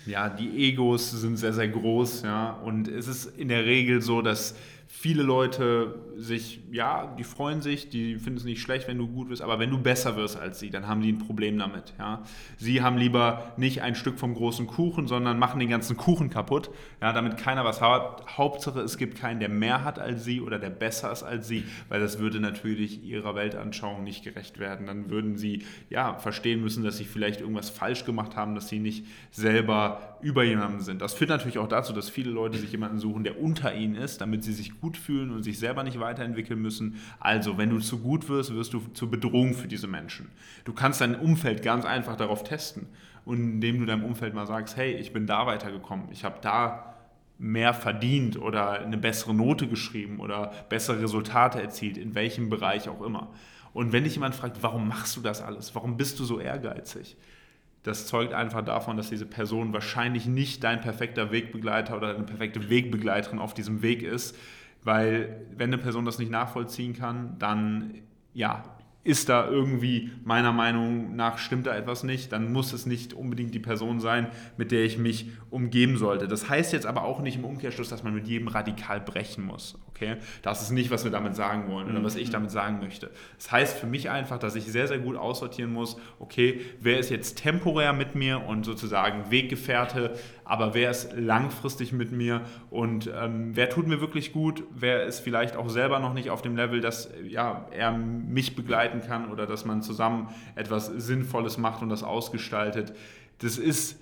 Ja, 0.06 0.30
die 0.30 0.69
Egos 0.69 1.10
sind 1.10 1.38
sehr, 1.38 1.54
sehr 1.54 1.68
groß, 1.68 2.22
ja, 2.22 2.52
und 2.52 2.88
es 2.88 3.07
ist 3.07 3.25
in 3.38 3.48
der 3.48 3.66
Regel 3.66 4.02
so, 4.02 4.22
dass 4.22 4.56
viele 4.98 5.24
Leute 5.24 6.00
sich, 6.16 6.62
ja, 6.72 7.14
die 7.20 7.26
freuen 7.26 7.62
sich, 7.62 7.90
die 7.90 8.18
finden 8.18 8.38
es 8.38 8.46
nicht 8.46 8.62
schlecht, 8.62 8.88
wenn 8.88 8.98
du 8.98 9.08
gut 9.08 9.28
bist, 9.28 9.42
aber 9.42 9.60
wenn 9.60 9.70
du 9.70 9.78
besser 9.78 10.16
wirst 10.16 10.40
als 10.40 10.60
sie, 10.60 10.70
dann 10.70 10.88
haben 10.88 11.02
die 11.02 11.12
ein 11.12 11.18
Problem 11.18 11.60
damit. 11.60 11.94
Ja. 12.00 12.24
Sie 12.58 12.82
haben 12.82 12.98
lieber 12.98 13.52
nicht 13.58 13.82
ein 13.82 13.96
Stück 13.96 14.18
vom 14.18 14.34
großen 14.34 14.68
Kuchen, 14.68 15.08
sondern 15.08 15.38
machen 15.38 15.60
den 15.60 15.70
ganzen 15.70 15.98
Kuchen 15.98 16.30
kaputt, 16.30 16.72
ja, 17.02 17.12
damit 17.12 17.38
keiner 17.38 17.66
was 17.66 17.82
hat. 17.82 18.26
Hauptsache, 18.38 18.80
es 18.80 18.98
gibt 18.98 19.18
keinen, 19.18 19.42
der 19.42 19.50
mehr 19.50 19.84
hat 19.84 20.00
als 20.00 20.24
sie 20.24 20.40
oder 20.40 20.60
der 20.60 20.70
besser 20.70 21.12
ist 21.12 21.24
als 21.24 21.48
sie, 21.48 21.66
weil 21.90 22.00
das 22.00 22.20
würde 22.20 22.40
natürlich 22.40 23.04
ihrer 23.04 23.36
Weltanschauung 23.36 24.04
nicht 24.04 24.24
gerecht 24.24 24.60
werden. 24.60 24.88
Dann 24.88 25.10
würden 25.10 25.36
sie 25.38 25.66
ja 25.90 26.18
verstehen 26.18 26.62
müssen, 26.62 26.84
dass 26.84 26.98
sie 26.98 27.06
vielleicht 27.06 27.42
irgendwas 27.42 27.70
falsch 27.70 28.06
gemacht 28.06 28.38
haben, 28.38 28.56
dass 28.56 28.70
sie 28.70 28.80
nicht 28.80 29.06
selber 29.30 30.18
über 30.22 30.44
jemanden 30.44 30.80
sind. 30.80 31.02
Das 31.02 31.14
führt 31.14 31.30
natürlich 31.30 31.58
auch 31.58 31.68
dazu, 31.68 31.92
dass 31.92 32.10
viele 32.10 32.32
Leute 32.32 32.58
sich 32.58 32.72
jemanden 32.72 32.98
suchen, 32.98 33.24
der 33.26 33.40
unter 33.40 33.76
ihnen 33.76 33.96
ist, 33.96 34.22
damit 34.22 34.44
sie 34.44 34.54
sich 34.54 34.80
gut 34.80 34.85
fühlen 34.94 35.32
und 35.32 35.44
sich 35.44 35.58
selber 35.58 35.84
nicht 35.84 36.00
weiterentwickeln 36.00 36.62
müssen. 36.62 36.98
Also, 37.20 37.58
wenn 37.58 37.72
du 37.72 37.80
zu 37.80 38.00
gut 38.00 38.30
wirst, 38.30 38.54
wirst 38.54 38.74
du 38.74 38.82
zur 38.94 39.10
Bedrohung 39.10 39.54
für 39.54 39.68
diese 39.68 39.88
Menschen. 39.88 40.30
Du 40.64 40.74
kannst 40.74 41.02
dein 41.02 41.16
Umfeld 41.16 41.64
ganz 41.64 41.84
einfach 41.86 42.16
darauf 42.16 42.44
testen. 42.44 42.88
Und 43.26 43.40
indem 43.40 43.80
du 43.80 43.86
deinem 43.86 44.04
Umfeld 44.04 44.36
mal 44.36 44.46
sagst, 44.46 44.78
hey, 44.78 44.94
ich 44.94 45.12
bin 45.12 45.26
da 45.26 45.48
weitergekommen, 45.48 46.10
ich 46.12 46.24
habe 46.24 46.38
da 46.42 46.96
mehr 47.38 47.74
verdient 47.74 48.38
oder 48.38 48.80
eine 48.80 48.98
bessere 48.98 49.34
Note 49.34 49.68
geschrieben 49.68 50.20
oder 50.20 50.54
bessere 50.70 51.02
Resultate 51.02 51.62
erzielt, 51.62 51.98
in 51.98 52.16
welchem 52.16 52.50
Bereich 52.50 52.88
auch 52.88 53.02
immer. 53.02 53.32
Und 53.74 53.92
wenn 53.92 54.06
dich 54.06 54.14
jemand 54.14 54.36
fragt, 54.36 54.64
warum 54.64 54.88
machst 54.88 55.18
du 55.18 55.22
das 55.22 55.42
alles? 55.42 55.76
Warum 55.76 55.98
bist 55.98 56.20
du 56.20 56.24
so 56.24 56.40
ehrgeizig? 56.40 57.18
Das 57.84 58.08
zeugt 58.08 58.34
einfach 58.34 58.64
davon, 58.64 58.96
dass 58.98 59.10
diese 59.10 59.26
Person 59.26 59.74
wahrscheinlich 59.74 60.26
nicht 60.26 60.64
dein 60.64 60.82
perfekter 60.82 61.32
Wegbegleiter 61.32 61.98
oder 61.98 62.14
deine 62.14 62.24
perfekte 62.24 62.70
Wegbegleiterin 62.70 63.38
auf 63.38 63.54
diesem 63.54 63.82
Weg 63.82 64.02
ist, 64.02 64.36
weil 64.86 65.46
wenn 65.58 65.74
eine 65.74 65.78
Person 65.78 66.06
das 66.06 66.20
nicht 66.20 66.32
nachvollziehen 66.32 66.94
kann, 66.94 67.38
dann 67.38 67.96
ja, 68.34 68.63
ist 69.06 69.30
da 69.30 69.48
irgendwie 69.48 70.12
meiner 70.24 70.51
Meinung 70.51 71.15
nach 71.15 71.38
stimmt 71.38 71.68
da 71.68 71.75
etwas 71.75 72.04
nicht, 72.04 72.32
dann 72.32 72.51
muss 72.51 72.74
es 72.74 72.88
nicht 72.88 73.13
unbedingt 73.13 73.54
die 73.54 73.60
Person 73.60 74.00
sein, 74.00 74.27
mit 74.58 74.72
der 74.72 74.84
ich 74.84 74.98
mich 74.98 75.30
umgeben 75.51 75.98
sollte. 75.98 76.27
Das 76.27 76.50
heißt 76.50 76.74
jetzt 76.74 76.88
aber 76.88 77.04
auch 77.04 77.22
nicht 77.22 77.38
im 77.38 77.46
Umkehrschluss, 77.46 77.88
dass 77.88 78.04
man 78.04 78.15
mit 78.15 78.27
jedem 78.27 78.48
radikal 78.48 79.00
brechen 79.00 79.46
muss. 79.46 79.77
Okay? 79.89 80.18
Das 80.42 80.63
ist 80.63 80.72
nicht, 80.72 80.89
was 80.89 81.04
wir 81.04 81.12
damit 81.12 81.36
sagen 81.36 81.70
wollen 81.72 81.88
oder 81.88 82.04
was 82.04 82.15
ich 82.15 82.30
mhm. 82.30 82.34
damit 82.34 82.51
sagen 82.51 82.80
möchte. 82.80 83.12
Das 83.38 83.51
heißt 83.51 83.77
für 83.77 83.86
mich 83.86 84.10
einfach, 84.10 84.39
dass 84.39 84.56
ich 84.56 84.65
sehr, 84.65 84.88
sehr 84.88 85.00
gut 85.00 85.18
aussortieren 85.18 85.72
muss, 85.72 85.98
okay, 86.18 86.62
wer 86.82 86.98
ist 86.98 87.12
jetzt 87.12 87.38
temporär 87.38 87.94
mit 87.94 88.15
mir 88.15 88.44
und 88.44 88.65
sozusagen 88.65 89.30
Weggefährte, 89.30 90.15
aber 90.46 90.75
wer 90.75 90.92
ist 90.92 91.12
langfristig 91.14 91.92
mit 91.92 92.12
mir 92.12 92.42
und 92.70 93.12
ähm, 93.14 93.56
wer 93.56 93.70
tut 93.70 93.88
mir 93.88 94.00
wirklich 94.00 94.32
gut, 94.32 94.64
wer 94.72 95.04
ist 95.04 95.20
vielleicht 95.20 95.56
auch 95.56 95.70
selber 95.70 96.00
noch 96.00 96.14
nicht 96.14 96.30
auf 96.30 96.44
dem 96.44 96.56
Level, 96.56 96.82
dass 96.82 97.10
ja, 97.28 97.68
er 97.72 97.92
mich 97.92 98.56
begleiten 98.56 99.02
kann 99.02 99.32
oder 99.32 99.48
dass 99.48 99.66
man 99.66 99.82
zusammen 99.82 100.30
etwas 100.54 100.86
Sinnvolles 100.86 101.58
macht 101.58 101.82
und 101.82 101.90
das 101.90 102.04
ausgestaltet. 102.04 102.94
Das 103.40 103.58
ist 103.58 104.00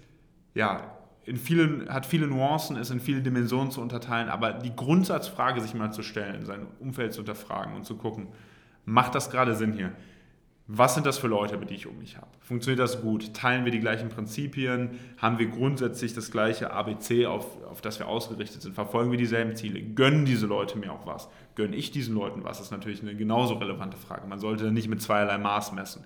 ja 0.54 0.98
in 1.26 1.38
vielen, 1.38 1.88
hat 1.90 2.06
viele 2.06 2.28
Nuancen, 2.28 2.76
ist 2.76 2.92
in 2.92 3.00
viele 3.00 3.22
Dimensionen 3.22 3.72
zu 3.72 3.82
unterteilen, 3.82 4.28
aber 4.28 4.52
die 4.52 4.76
Grundsatzfrage 4.76 5.62
sich 5.62 5.74
mal 5.74 5.92
zu 5.92 6.04
stellen, 6.04 6.46
sein 6.46 6.68
Umfeld 6.80 7.14
zu 7.14 7.20
hinterfragen 7.20 7.74
und 7.74 7.86
zu 7.86 7.96
gucken, 7.96 8.28
macht 8.86 9.16
das 9.16 9.30
gerade 9.30 9.56
Sinn 9.56 9.72
hier? 9.72 9.94
Was 10.68 10.94
sind 10.94 11.06
das 11.06 11.18
für 11.18 11.28
Leute, 11.28 11.58
mit 11.58 11.70
denen 11.70 11.80
ich 11.80 11.88
um 11.88 11.98
mich 11.98 12.16
habe? 12.16 12.28
Funktioniert 12.40 12.80
das 12.80 13.02
gut? 13.02 13.34
Teilen 13.34 13.66
wir 13.66 13.72
die 13.72 13.82
gleichen 13.82 14.08
Prinzipien? 14.08 14.92
Haben 15.18 15.38
wir 15.38 15.48
grundsätzlich 15.48 16.14
das 16.14 16.32
gleiche 16.32 16.72
ABC, 16.72 17.26
auf, 17.26 17.62
auf 17.66 17.82
das 17.82 18.00
wir 18.00 18.08
ausgerichtet 18.08 18.62
sind? 18.62 18.74
Verfolgen 18.74 19.12
wir 19.12 19.18
dieselben 19.18 19.58
Ziele? 19.58 19.82
Gönnen 19.82 20.24
diese 20.24 20.46
Leute 20.46 20.78
mir 20.78 20.94
auch 20.94 21.06
was? 21.06 21.28
Gönne 21.56 21.76
ich 21.76 21.92
diesen 21.92 22.16
Leuten 22.16 22.46
was? 22.46 22.60
Das 22.60 22.68
ist 22.68 22.72
natürlich 22.72 23.02
eine 23.02 23.14
genauso 23.14 23.56
relevante 23.56 23.98
Frage. 23.98 24.26
Man 24.26 24.40
sollte 24.40 24.72
nicht 24.72 24.88
mit 24.88 25.02
zweierlei 25.02 25.38
Maß 25.38 25.74
messen. 25.74 26.06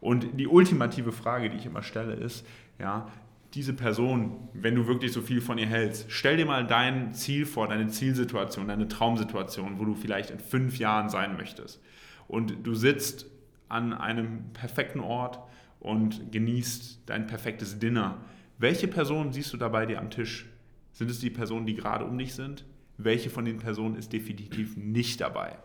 Und 0.00 0.38
die 0.38 0.46
ultimative 0.46 1.10
Frage, 1.10 1.50
die 1.50 1.56
ich 1.56 1.66
immer 1.66 1.82
stelle, 1.82 2.12
ist, 2.12 2.46
ja, 2.78 3.08
diese 3.54 3.72
Person, 3.72 4.48
wenn 4.52 4.76
du 4.76 4.86
wirklich 4.86 5.12
so 5.12 5.22
viel 5.22 5.40
von 5.40 5.58
ihr 5.58 5.66
hältst, 5.66 6.06
stell 6.08 6.36
dir 6.36 6.46
mal 6.46 6.64
dein 6.64 7.14
Ziel 7.14 7.46
vor, 7.46 7.66
deine 7.66 7.88
Zielsituation, 7.88 8.68
deine 8.68 8.86
Traumsituation, 8.86 9.80
wo 9.80 9.84
du 9.84 9.94
vielleicht 9.94 10.30
in 10.30 10.38
fünf 10.38 10.78
Jahren 10.78 11.08
sein 11.08 11.36
möchtest. 11.36 11.82
Und 12.28 12.64
du 12.64 12.74
sitzt 12.74 13.26
an 13.68 13.92
einem 13.92 14.52
perfekten 14.52 15.00
Ort 15.00 15.38
und 15.80 16.32
genießt 16.32 17.02
dein 17.06 17.26
perfektes 17.26 17.78
Dinner. 17.78 18.18
Welche 18.58 18.88
Personen 18.88 19.32
siehst 19.32 19.52
du 19.52 19.56
dabei 19.56 19.86
dir 19.86 19.98
am 19.98 20.10
Tisch? 20.10 20.46
Sind 20.92 21.10
es 21.10 21.20
die 21.20 21.30
Personen, 21.30 21.66
die 21.66 21.74
gerade 21.74 22.04
um 22.04 22.18
dich 22.18 22.34
sind? 22.34 22.64
Welche 22.96 23.30
von 23.30 23.44
den 23.44 23.58
Personen 23.58 23.94
ist 23.94 24.12
definitiv 24.12 24.76
nicht 24.76 25.20
dabei? 25.20 25.56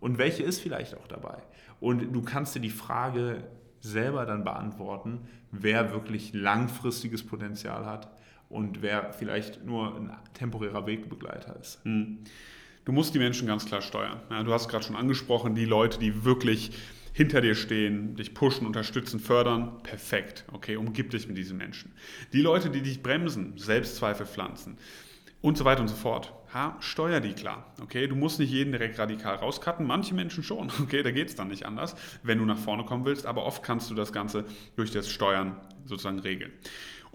Und 0.00 0.18
welche 0.18 0.42
ist 0.42 0.60
vielleicht 0.60 0.96
auch 0.96 1.06
dabei? 1.06 1.38
Und 1.80 2.12
du 2.12 2.22
kannst 2.22 2.54
dir 2.54 2.60
die 2.60 2.70
Frage 2.70 3.44
selber 3.80 4.26
dann 4.26 4.44
beantworten, 4.44 5.20
wer 5.52 5.92
wirklich 5.92 6.32
langfristiges 6.32 7.24
Potenzial 7.24 7.86
hat 7.86 8.08
und 8.48 8.82
wer 8.82 9.12
vielleicht 9.12 9.64
nur 9.64 9.96
ein 9.96 10.12
temporärer 10.34 10.86
Wegbegleiter 10.86 11.56
ist. 11.60 11.84
Hm. 11.84 12.18
Du 12.84 12.92
musst 12.92 13.14
die 13.14 13.18
Menschen 13.18 13.48
ganz 13.48 13.66
klar 13.66 13.82
steuern. 13.82 14.20
Ja, 14.30 14.42
du 14.44 14.52
hast 14.52 14.68
gerade 14.68 14.84
schon 14.84 14.94
angesprochen, 14.94 15.56
die 15.56 15.64
Leute, 15.64 15.98
die 15.98 16.24
wirklich 16.24 16.70
hinter 17.16 17.40
dir 17.40 17.54
stehen, 17.54 18.14
dich 18.14 18.34
pushen, 18.34 18.66
unterstützen, 18.66 19.20
fördern, 19.20 19.82
perfekt. 19.82 20.44
Okay, 20.52 20.76
umgib 20.76 21.10
dich 21.10 21.26
mit 21.26 21.38
diesen 21.38 21.56
Menschen. 21.56 21.92
Die 22.34 22.42
Leute, 22.42 22.68
die 22.68 22.82
dich 22.82 23.02
bremsen, 23.02 23.56
Selbstzweifel 23.56 24.26
pflanzen 24.26 24.76
und 25.40 25.56
so 25.56 25.64
weiter 25.64 25.80
und 25.80 25.88
so 25.88 25.96
fort. 25.96 26.34
Ha, 26.52 26.76
steuer 26.80 27.20
die 27.20 27.32
klar. 27.32 27.72
Okay, 27.82 28.06
du 28.06 28.16
musst 28.16 28.38
nicht 28.38 28.50
jeden 28.50 28.70
direkt 28.70 28.98
radikal 28.98 29.36
rauscutten. 29.36 29.86
Manche 29.86 30.14
Menschen 30.14 30.44
schon. 30.44 30.70
Okay, 30.82 31.02
da 31.02 31.10
geht 31.10 31.28
es 31.28 31.36
dann 31.36 31.48
nicht 31.48 31.64
anders, 31.64 31.96
wenn 32.22 32.36
du 32.36 32.44
nach 32.44 32.58
vorne 32.58 32.84
kommen 32.84 33.06
willst. 33.06 33.24
Aber 33.24 33.46
oft 33.46 33.62
kannst 33.62 33.90
du 33.90 33.94
das 33.94 34.12
Ganze 34.12 34.44
durch 34.76 34.90
das 34.90 35.10
Steuern 35.10 35.56
sozusagen 35.86 36.18
regeln. 36.18 36.52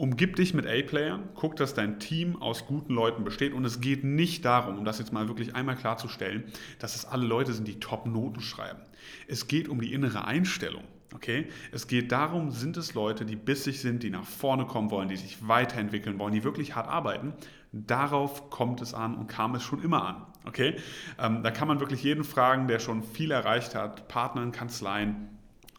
Umgib 0.01 0.35
dich 0.35 0.55
mit 0.55 0.65
A-Playern, 0.65 1.29
guck, 1.35 1.57
dass 1.57 1.75
dein 1.75 1.99
Team 1.99 2.41
aus 2.41 2.65
guten 2.65 2.91
Leuten 2.91 3.23
besteht 3.23 3.53
und 3.53 3.63
es 3.65 3.81
geht 3.81 4.03
nicht 4.03 4.43
darum, 4.45 4.79
um 4.79 4.83
das 4.83 4.97
jetzt 4.97 5.13
mal 5.13 5.27
wirklich 5.27 5.53
einmal 5.53 5.75
klarzustellen, 5.75 6.45
dass 6.79 6.95
es 6.95 7.05
alle 7.05 7.27
Leute 7.27 7.53
sind, 7.53 7.67
die 7.67 7.79
Top-Noten 7.79 8.41
schreiben. 8.41 8.79
Es 9.27 9.47
geht 9.47 9.69
um 9.69 9.79
die 9.79 9.93
innere 9.93 10.25
Einstellung. 10.25 10.85
Okay? 11.13 11.49
Es 11.71 11.85
geht 11.85 12.11
darum, 12.11 12.49
sind 12.49 12.77
es 12.77 12.95
Leute, 12.95 13.25
die 13.25 13.35
bissig 13.35 13.79
sind, 13.79 14.01
die 14.01 14.09
nach 14.09 14.25
vorne 14.25 14.65
kommen 14.65 14.89
wollen, 14.89 15.07
die 15.07 15.17
sich 15.17 15.47
weiterentwickeln 15.47 16.17
wollen, 16.17 16.33
die 16.33 16.43
wirklich 16.43 16.75
hart 16.75 16.87
arbeiten. 16.87 17.33
Darauf 17.71 18.49
kommt 18.49 18.81
es 18.81 18.95
an 18.95 19.13
und 19.13 19.27
kam 19.27 19.53
es 19.53 19.61
schon 19.61 19.83
immer 19.83 20.07
an. 20.07 20.25
Okay? 20.47 20.77
Ähm, 21.19 21.43
da 21.43 21.51
kann 21.51 21.67
man 21.67 21.79
wirklich 21.79 22.01
jeden 22.01 22.23
fragen, 22.23 22.67
der 22.67 22.79
schon 22.79 23.03
viel 23.03 23.29
erreicht 23.29 23.75
hat, 23.75 24.07
Partner 24.07 24.41
in 24.41 24.51
Kanzleien. 24.51 25.29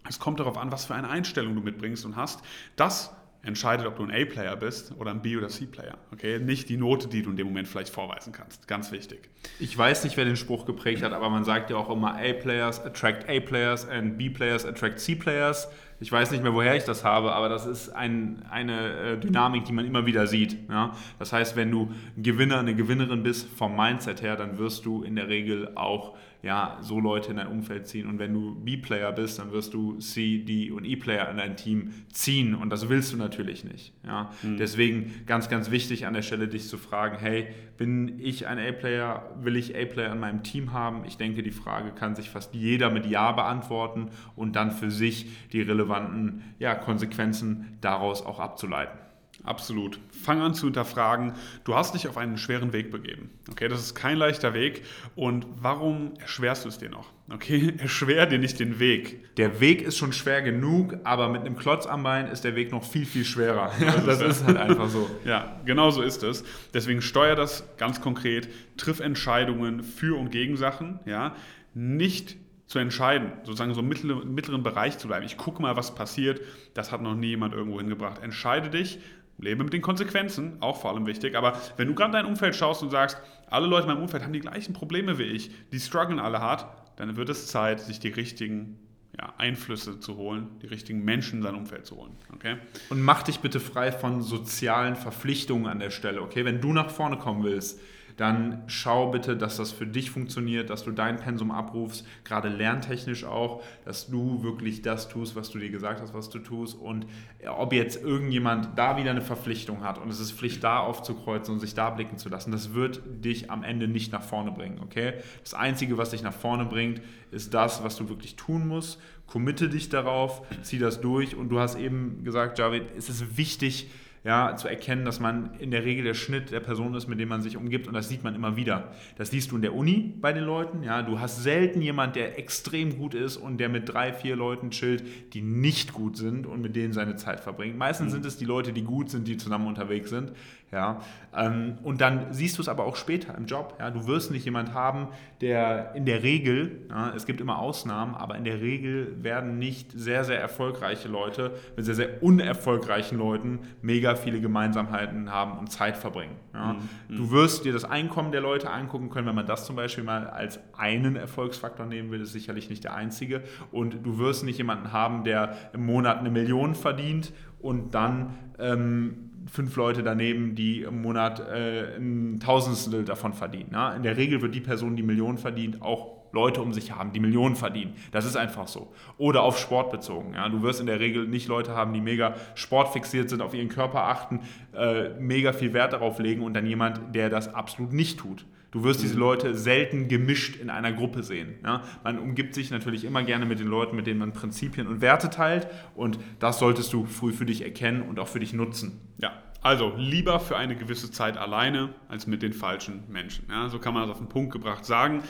Es 0.08 0.20
kommt 0.20 0.38
darauf 0.38 0.58
an, 0.58 0.70
was 0.70 0.84
für 0.84 0.94
eine 0.94 1.08
Einstellung 1.08 1.56
du 1.56 1.60
mitbringst 1.60 2.04
und 2.04 2.14
hast. 2.14 2.40
Das 2.76 3.16
entscheidet, 3.42 3.86
ob 3.86 3.96
du 3.96 4.04
ein 4.04 4.10
A-Player 4.10 4.56
bist 4.56 4.92
oder 4.98 5.10
ein 5.10 5.20
B- 5.20 5.36
oder 5.36 5.48
C-Player. 5.48 5.98
Okay? 6.12 6.38
Nicht 6.38 6.68
die 6.68 6.76
Note, 6.76 7.08
die 7.08 7.22
du 7.22 7.30
in 7.30 7.36
dem 7.36 7.48
Moment 7.48 7.66
vielleicht 7.68 7.92
vorweisen 7.92 8.32
kannst. 8.32 8.68
Ganz 8.68 8.92
wichtig. 8.92 9.28
Ich 9.58 9.76
weiß 9.76 10.04
nicht, 10.04 10.16
wer 10.16 10.24
den 10.24 10.36
Spruch 10.36 10.64
geprägt 10.64 11.02
hat, 11.02 11.12
aber 11.12 11.28
man 11.28 11.44
sagt 11.44 11.70
ja 11.70 11.76
auch 11.76 11.90
immer 11.90 12.14
A-Players 12.14 12.80
attract 12.80 13.28
A-Players 13.28 13.88
and 13.88 14.16
B-Players 14.16 14.64
attract 14.64 15.00
C-Players. 15.00 15.68
Ich 16.02 16.10
weiß 16.10 16.32
nicht 16.32 16.42
mehr, 16.42 16.52
woher 16.52 16.76
ich 16.76 16.82
das 16.82 17.04
habe, 17.04 17.32
aber 17.32 17.48
das 17.48 17.64
ist 17.64 17.88
ein, 17.90 18.42
eine 18.50 18.92
äh, 18.92 19.18
Dynamik, 19.20 19.66
die 19.66 19.72
man 19.72 19.86
immer 19.86 20.04
wieder 20.04 20.26
sieht. 20.26 20.56
Ja? 20.68 20.96
Das 21.20 21.32
heißt, 21.32 21.54
wenn 21.54 21.70
du 21.70 21.92
Gewinner, 22.16 22.58
eine 22.58 22.74
Gewinnerin 22.74 23.22
bist 23.22 23.48
vom 23.48 23.76
Mindset 23.76 24.20
her, 24.20 24.34
dann 24.34 24.58
wirst 24.58 24.84
du 24.84 25.04
in 25.04 25.14
der 25.14 25.28
Regel 25.28 25.70
auch 25.76 26.16
ja, 26.42 26.78
so 26.80 26.98
Leute 26.98 27.30
in 27.30 27.36
dein 27.36 27.46
Umfeld 27.46 27.86
ziehen. 27.86 28.08
Und 28.08 28.18
wenn 28.18 28.34
du 28.34 28.56
B-Player 28.56 29.12
bist, 29.12 29.38
dann 29.38 29.52
wirst 29.52 29.74
du 29.74 29.98
C, 29.98 30.38
D 30.38 30.72
und 30.72 30.84
E-Player 30.84 31.30
in 31.30 31.36
dein 31.36 31.56
Team 31.56 31.92
ziehen. 32.10 32.56
Und 32.56 32.70
das 32.70 32.88
willst 32.88 33.12
du 33.12 33.16
natürlich 33.16 33.62
nicht. 33.62 33.94
Ja? 34.04 34.30
Mhm. 34.42 34.56
Deswegen 34.56 35.22
ganz, 35.26 35.48
ganz 35.48 35.70
wichtig 35.70 36.04
an 36.04 36.14
der 36.14 36.22
Stelle, 36.22 36.48
dich 36.48 36.66
zu 36.68 36.78
fragen, 36.78 37.16
hey, 37.18 37.46
bin 37.76 38.18
ich 38.18 38.48
ein 38.48 38.58
A-Player? 38.58 39.30
Will 39.40 39.56
ich 39.56 39.76
A-Player 39.76 40.12
in 40.12 40.18
meinem 40.18 40.42
Team 40.42 40.72
haben? 40.72 41.04
Ich 41.06 41.16
denke, 41.16 41.44
die 41.44 41.52
Frage 41.52 41.92
kann 41.92 42.16
sich 42.16 42.28
fast 42.28 42.54
jeder 42.54 42.90
mit 42.90 43.06
Ja 43.06 43.30
beantworten 43.30 44.10
und 44.34 44.56
dann 44.56 44.72
für 44.72 44.90
sich 44.90 45.26
die 45.52 45.62
relevanten 45.92 46.54
ja, 46.58 46.74
Konsequenzen 46.74 47.78
daraus 47.80 48.24
auch 48.24 48.40
abzuleiten. 48.40 48.98
Absolut. 49.44 49.98
Fang 50.12 50.40
an 50.40 50.54
zu 50.54 50.66
hinterfragen. 50.66 51.32
Du 51.64 51.74
hast 51.74 51.94
dich 51.94 52.06
auf 52.06 52.16
einen 52.16 52.38
schweren 52.38 52.72
Weg 52.72 52.92
begeben. 52.92 53.30
Okay, 53.50 53.66
das 53.66 53.80
ist 53.80 53.96
kein 53.96 54.16
leichter 54.16 54.54
Weg. 54.54 54.84
Und 55.16 55.46
warum 55.60 56.12
erschwerst 56.20 56.64
du 56.64 56.68
es 56.68 56.78
dir 56.78 56.90
noch? 56.90 57.10
Okay, 57.28 57.74
erschwer 57.78 58.26
dir 58.26 58.38
nicht 58.38 58.60
den 58.60 58.78
Weg. 58.78 59.34
Der 59.36 59.58
Weg 59.58 59.82
ist 59.82 59.98
schon 59.98 60.12
schwer 60.12 60.42
genug, 60.42 60.96
aber 61.02 61.28
mit 61.28 61.40
einem 61.40 61.56
Klotz 61.56 61.86
am 61.86 62.04
Bein 62.04 62.28
ist 62.28 62.44
der 62.44 62.54
Weg 62.54 62.70
noch 62.70 62.84
viel, 62.84 63.04
viel 63.06 63.24
schwerer. 63.24 63.72
Ja, 63.80 63.96
das 63.96 64.20
ist 64.20 64.46
halt 64.46 64.58
einfach 64.58 64.88
so. 64.88 65.10
Ja, 65.24 65.60
genau 65.64 65.90
so 65.90 66.02
ist 66.02 66.22
es. 66.22 66.44
Deswegen 66.72 67.02
steuer 67.02 67.34
das 67.34 67.64
ganz 67.78 68.00
konkret. 68.00 68.48
Triff 68.76 69.00
Entscheidungen 69.00 69.82
für 69.82 70.16
und 70.16 70.30
gegen 70.30 70.56
Sachen. 70.56 71.00
Ja, 71.04 71.34
nicht 71.74 72.36
zu 72.72 72.78
entscheiden, 72.78 73.32
sozusagen 73.44 73.74
so 73.74 73.82
im 73.82 73.88
mittleren 74.34 74.62
Bereich 74.62 74.96
zu 74.96 75.06
bleiben. 75.06 75.26
Ich 75.26 75.36
gucke 75.36 75.60
mal, 75.60 75.76
was 75.76 75.94
passiert. 75.94 76.40
Das 76.72 76.90
hat 76.90 77.02
noch 77.02 77.14
nie 77.14 77.28
jemand 77.28 77.52
irgendwo 77.52 77.78
hingebracht. 77.78 78.22
Entscheide 78.22 78.70
dich, 78.70 78.98
lebe 79.36 79.62
mit 79.62 79.74
den 79.74 79.82
Konsequenzen, 79.82 80.56
auch 80.60 80.80
vor 80.80 80.90
allem 80.90 81.04
wichtig. 81.04 81.36
Aber 81.36 81.60
wenn 81.76 81.86
du 81.86 81.94
gerade 81.94 82.12
dein 82.12 82.24
Umfeld 82.24 82.56
schaust 82.56 82.82
und 82.82 82.88
sagst, 82.88 83.18
alle 83.50 83.66
Leute 83.66 83.82
in 83.82 83.92
meinem 83.92 84.02
Umfeld 84.02 84.22
haben 84.22 84.32
die 84.32 84.40
gleichen 84.40 84.72
Probleme 84.72 85.18
wie 85.18 85.24
ich, 85.24 85.50
die 85.70 85.78
strugglen 85.78 86.18
alle 86.18 86.40
hart, 86.40 86.66
dann 86.96 87.14
wird 87.18 87.28
es 87.28 87.46
Zeit, 87.46 87.78
sich 87.78 88.00
die 88.00 88.08
richtigen 88.08 88.78
ja, 89.20 89.34
Einflüsse 89.36 90.00
zu 90.00 90.16
holen, 90.16 90.48
die 90.62 90.66
richtigen 90.66 91.04
Menschen 91.04 91.40
in 91.40 91.42
sein 91.42 91.54
Umfeld 91.54 91.84
zu 91.84 91.96
holen. 91.96 92.12
Okay? 92.34 92.56
Und 92.88 93.02
mach 93.02 93.22
dich 93.22 93.40
bitte 93.40 93.60
frei 93.60 93.92
von 93.92 94.22
sozialen 94.22 94.96
Verpflichtungen 94.96 95.66
an 95.66 95.78
der 95.78 95.90
Stelle. 95.90 96.22
Okay, 96.22 96.46
wenn 96.46 96.62
du 96.62 96.72
nach 96.72 96.88
vorne 96.88 97.18
kommen 97.18 97.44
willst, 97.44 97.78
dann 98.16 98.62
schau 98.66 99.10
bitte, 99.10 99.36
dass 99.36 99.56
das 99.56 99.72
für 99.72 99.86
dich 99.86 100.10
funktioniert, 100.10 100.70
dass 100.70 100.84
du 100.84 100.90
dein 100.90 101.16
Pensum 101.16 101.50
abrufst, 101.50 102.06
gerade 102.24 102.48
lerntechnisch 102.48 103.24
auch, 103.24 103.62
dass 103.84 104.08
du 104.08 104.42
wirklich 104.42 104.82
das 104.82 105.08
tust, 105.08 105.36
was 105.36 105.50
du 105.50 105.58
dir 105.58 105.70
gesagt 105.70 106.00
hast, 106.00 106.14
was 106.14 106.30
du 106.30 106.38
tust. 106.38 106.78
Und 106.78 107.06
ob 107.46 107.72
jetzt 107.72 108.02
irgendjemand 108.02 108.70
da 108.76 108.96
wieder 108.96 109.10
eine 109.10 109.22
Verpflichtung 109.22 109.82
hat 109.82 109.98
und 109.98 110.08
es 110.08 110.20
ist 110.20 110.32
Pflicht, 110.32 110.62
da 110.62 110.80
aufzukreuzen 110.80 111.54
und 111.54 111.60
sich 111.60 111.74
da 111.74 111.90
blicken 111.90 112.18
zu 112.18 112.28
lassen, 112.28 112.52
das 112.52 112.74
wird 112.74 113.02
dich 113.06 113.50
am 113.50 113.64
Ende 113.64 113.88
nicht 113.88 114.12
nach 114.12 114.22
vorne 114.22 114.52
bringen. 114.52 114.80
Okay? 114.82 115.14
Das 115.42 115.54
Einzige, 115.54 115.98
was 115.98 116.10
dich 116.10 116.22
nach 116.22 116.34
vorne 116.34 116.64
bringt, 116.64 117.00
ist 117.30 117.54
das, 117.54 117.82
was 117.82 117.96
du 117.96 118.08
wirklich 118.08 118.36
tun 118.36 118.68
musst. 118.68 119.00
Committe 119.26 119.68
dich 119.68 119.88
darauf, 119.88 120.42
zieh 120.62 120.78
das 120.78 121.00
durch. 121.00 121.34
Und 121.34 121.48
du 121.48 121.58
hast 121.58 121.76
eben 121.76 122.22
gesagt, 122.24 122.58
Javid, 122.58 122.84
es 122.96 123.08
ist 123.08 123.36
wichtig, 123.36 123.88
ja, 124.24 124.54
zu 124.56 124.68
erkennen, 124.68 125.04
dass 125.04 125.18
man 125.18 125.50
in 125.58 125.72
der 125.72 125.84
Regel 125.84 126.04
der 126.04 126.14
Schnitt 126.14 126.52
der 126.52 126.60
Person 126.60 126.94
ist, 126.94 127.08
mit 127.08 127.18
dem 127.18 127.28
man 127.28 127.42
sich 127.42 127.56
umgibt 127.56 127.88
und 127.88 127.94
das 127.94 128.08
sieht 128.08 128.22
man 128.22 128.36
immer 128.36 128.56
wieder. 128.56 128.92
Das 129.16 129.30
siehst 129.30 129.50
du 129.50 129.56
in 129.56 129.62
der 129.62 129.74
Uni 129.74 130.14
bei 130.20 130.32
den 130.32 130.44
Leuten, 130.44 130.84
ja, 130.84 131.02
du 131.02 131.18
hast 131.18 131.42
selten 131.42 131.82
jemand, 131.82 132.14
der 132.14 132.38
extrem 132.38 132.98
gut 132.98 133.14
ist 133.14 133.36
und 133.36 133.58
der 133.58 133.68
mit 133.68 133.88
drei, 133.88 134.12
vier 134.12 134.36
Leuten 134.36 134.70
chillt, 134.70 135.34
die 135.34 135.42
nicht 135.42 135.92
gut 135.92 136.16
sind 136.16 136.46
und 136.46 136.62
mit 136.62 136.76
denen 136.76 136.92
seine 136.92 137.16
Zeit 137.16 137.40
verbringt. 137.40 137.76
Meistens 137.76 138.08
mhm. 138.08 138.12
sind 138.12 138.26
es 138.26 138.36
die 138.36 138.44
Leute, 138.44 138.72
die 138.72 138.82
gut 138.82 139.10
sind, 139.10 139.26
die 139.26 139.36
zusammen 139.36 139.66
unterwegs 139.66 140.10
sind, 140.10 140.32
ja, 140.72 141.02
ähm, 141.36 141.76
und 141.82 142.00
dann 142.00 142.32
siehst 142.32 142.56
du 142.56 142.62
es 142.62 142.68
aber 142.68 142.86
auch 142.86 142.96
später 142.96 143.36
im 143.36 143.44
Job, 143.44 143.76
ja, 143.78 143.90
du 143.90 144.06
wirst 144.06 144.30
nicht 144.30 144.46
jemand 144.46 144.72
haben, 144.72 145.08
der 145.42 145.94
in 145.94 146.06
der 146.06 146.22
Regel, 146.22 146.86
ja, 146.88 147.12
es 147.14 147.26
gibt 147.26 147.42
immer 147.42 147.58
Ausnahmen, 147.58 148.14
aber 148.14 148.36
in 148.36 148.44
der 148.44 148.62
Regel 148.62 149.22
werden 149.22 149.58
nicht 149.58 149.92
sehr, 149.92 150.24
sehr 150.24 150.40
erfolgreiche 150.40 151.08
Leute 151.08 151.52
mit 151.76 151.84
sehr, 151.84 151.94
sehr 151.94 152.22
unerfolgreichen 152.22 153.18
Leuten 153.18 153.58
mega 153.82 154.11
viele 154.16 154.40
Gemeinsamkeiten 154.40 155.30
haben 155.30 155.58
und 155.58 155.70
Zeit 155.70 155.96
verbringen. 155.96 156.36
Ja. 156.54 156.74
Mhm. 157.08 157.16
Du 157.16 157.30
wirst 157.30 157.64
dir 157.64 157.72
das 157.72 157.84
Einkommen 157.84 158.32
der 158.32 158.40
Leute 158.40 158.70
angucken 158.70 159.10
können, 159.10 159.26
wenn 159.26 159.34
man 159.34 159.46
das 159.46 159.66
zum 159.66 159.76
Beispiel 159.76 160.04
mal 160.04 160.26
als 160.26 160.60
einen 160.76 161.16
Erfolgsfaktor 161.16 161.86
nehmen 161.86 162.10
will, 162.10 162.20
ist 162.20 162.32
sicherlich 162.32 162.70
nicht 162.70 162.84
der 162.84 162.94
einzige. 162.94 163.42
Und 163.70 164.04
du 164.04 164.18
wirst 164.18 164.44
nicht 164.44 164.58
jemanden 164.58 164.92
haben, 164.92 165.24
der 165.24 165.56
im 165.72 165.86
Monat 165.86 166.18
eine 166.18 166.30
Million 166.30 166.74
verdient 166.74 167.32
und 167.60 167.94
dann 167.94 168.34
ähm, 168.58 169.30
fünf 169.50 169.76
Leute 169.76 170.02
daneben, 170.02 170.54
die 170.54 170.82
im 170.82 171.02
Monat 171.02 171.40
äh, 171.40 171.96
ein 171.96 172.40
Tausendstel 172.40 173.04
davon 173.04 173.32
verdienen. 173.32 173.70
Ja? 173.72 173.94
In 173.94 174.02
der 174.02 174.16
Regel 174.16 174.42
wird 174.42 174.54
die 174.54 174.60
Person, 174.60 174.96
die 174.96 175.02
Millionen 175.02 175.38
verdient, 175.38 175.82
auch 175.82 176.21
Leute 176.32 176.60
um 176.62 176.72
sich 176.72 176.92
haben, 176.92 177.12
die 177.12 177.20
Millionen 177.20 177.56
verdienen. 177.56 177.94
Das 178.10 178.24
ist 178.24 178.36
einfach 178.36 178.66
so. 178.66 178.92
Oder 179.18 179.42
auf 179.42 179.58
Sport 179.58 179.90
bezogen. 179.90 180.34
Ja? 180.34 180.48
Du 180.48 180.62
wirst 180.62 180.80
in 180.80 180.86
der 180.86 181.00
Regel 181.00 181.28
nicht 181.28 181.48
Leute 181.48 181.76
haben, 181.76 181.92
die 181.92 182.00
mega 182.00 182.34
sportfixiert 182.54 183.30
sind, 183.30 183.42
auf 183.42 183.54
ihren 183.54 183.68
Körper 183.68 184.04
achten, 184.04 184.40
äh, 184.74 185.10
mega 185.20 185.52
viel 185.52 185.72
Wert 185.72 185.92
darauf 185.92 186.18
legen 186.18 186.42
und 186.42 186.54
dann 186.54 186.66
jemand, 186.66 187.14
der 187.14 187.30
das 187.30 187.54
absolut 187.54 187.92
nicht 187.92 188.18
tut. 188.18 188.44
Du 188.72 188.84
wirst 188.84 189.02
diese 189.02 189.14
mhm. 189.14 189.20
Leute 189.20 189.54
selten 189.54 190.08
gemischt 190.08 190.56
in 190.56 190.70
einer 190.70 190.92
Gruppe 190.92 191.22
sehen. 191.22 191.56
Ja? 191.62 191.82
Man 192.02 192.18
umgibt 192.18 192.54
sich 192.54 192.70
natürlich 192.70 193.04
immer 193.04 193.22
gerne 193.22 193.44
mit 193.44 193.60
den 193.60 193.68
Leuten, 193.68 193.94
mit 193.94 194.06
denen 194.06 194.18
man 194.18 194.32
Prinzipien 194.32 194.86
und 194.86 195.00
Werte 195.00 195.28
teilt 195.30 195.68
und 195.94 196.18
das 196.40 196.58
solltest 196.58 196.92
du 196.92 197.04
früh 197.04 197.32
für 197.32 197.44
dich 197.44 197.62
erkennen 197.62 198.02
und 198.02 198.18
auch 198.18 198.28
für 198.28 198.40
dich 198.40 198.54
nutzen. 198.54 199.00
Ja, 199.18 199.32
also 199.60 199.92
lieber 199.96 200.40
für 200.40 200.56
eine 200.56 200.74
gewisse 200.74 201.10
Zeit 201.12 201.36
alleine 201.36 201.90
als 202.08 202.26
mit 202.26 202.42
den 202.42 202.52
falschen 202.52 203.04
Menschen. 203.08 203.46
Ja, 203.48 203.68
so 203.68 203.78
kann 203.78 203.94
man 203.94 204.02
das 204.02 204.12
auf 204.12 204.18
den 204.18 204.28
Punkt 204.28 204.52
gebracht 204.52 204.84
sagen. 204.84 205.22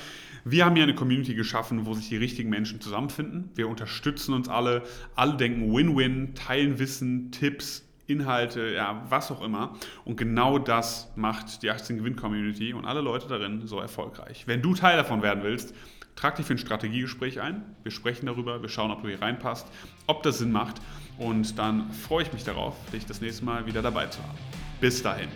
Wir 0.45 0.65
haben 0.65 0.75
hier 0.75 0.83
eine 0.83 0.95
Community 0.95 1.35
geschaffen, 1.35 1.87
wo 1.87 1.95
sich 1.95 2.09
die 2.09 2.17
richtigen 2.17 2.51
Menschen 2.51 2.81
zusammenfinden. 2.81 3.51
Wir 3.55 3.69
unterstützen 3.69 4.35
uns 4.35 4.49
alle. 4.49 4.83
Alle 5.15 5.37
denken 5.37 5.73
Win-Win, 5.73 6.35
teilen 6.35 6.81
Wissen, 6.81 7.31
Tipps, 7.31 7.87
Inhalte, 8.09 8.73
ja, 8.75 9.05
was 9.09 9.31
auch 9.31 9.41
immer. 9.41 9.77
Und 10.05 10.17
genau 10.17 10.59
das 10.59 11.13
macht 11.15 11.63
die 11.63 11.71
18 11.71 11.99
Gewinn 11.99 12.17
Community 12.17 12.73
und 12.73 12.85
alle 12.85 13.01
Leute 13.01 13.29
darin 13.29 13.67
so 13.67 13.79
erfolgreich. 13.79 14.45
Wenn 14.47 14.63
du 14.63 14.75
Teil 14.75 14.97
davon 14.97 15.23
werden 15.23 15.45
willst, 15.45 15.75
trag 16.17 16.35
dich 16.35 16.45
für 16.45 16.55
ein 16.55 16.59
Strategiegespräch 16.59 17.41
ein. 17.41 17.63
Wir 17.85 17.93
sprechen 17.93 18.27
darüber, 18.27 18.61
wir 18.61 18.69
schauen, 18.69 18.91
ob 18.91 19.03
du 19.03 19.09
hier 19.09 19.23
reinpasst, 19.23 19.69
ob 20.09 20.25
das 20.25 20.39
Sinn 20.39 20.51
macht. 20.51 20.81
Und 21.19 21.57
dann 21.57 21.93
freue 21.93 22.25
ich 22.25 22.33
mich 22.33 22.43
darauf, 22.43 22.75
dich 22.91 23.07
das 23.07 23.21
nächste 23.21 23.45
Mal 23.45 23.67
wieder 23.67 23.81
dabei 23.81 24.07
zu 24.07 24.21
haben. 24.23 24.39
Bis 24.81 25.03
dahin. 25.03 25.29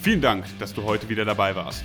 Vielen 0.00 0.20
Dank, 0.20 0.44
dass 0.58 0.74
du 0.74 0.82
heute 0.82 1.08
wieder 1.08 1.24
dabei 1.24 1.54
warst. 1.54 1.84